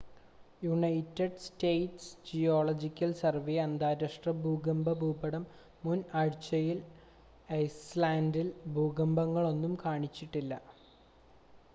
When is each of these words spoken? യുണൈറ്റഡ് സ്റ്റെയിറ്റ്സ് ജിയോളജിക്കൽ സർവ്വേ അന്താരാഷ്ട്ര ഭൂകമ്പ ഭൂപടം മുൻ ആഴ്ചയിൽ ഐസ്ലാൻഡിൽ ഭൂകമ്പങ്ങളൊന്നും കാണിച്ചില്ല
യുണൈറ്റഡ് 0.61 1.41
സ്റ്റെയിറ്റ്സ് 1.41 2.07
ജിയോളജിക്കൽ 2.27 3.11
സർവ്വേ 3.19 3.57
അന്താരാഷ്ട്ര 3.65 4.31
ഭൂകമ്പ 4.39 4.95
ഭൂപടം 5.01 5.43
മുൻ 5.83 5.99
ആഴ്ചയിൽ 6.21 6.79
ഐസ്ലാൻഡിൽ 7.59 8.49
ഭൂകമ്പങ്ങളൊന്നും 8.75 9.75
കാണിച്ചില്ല 9.85 10.55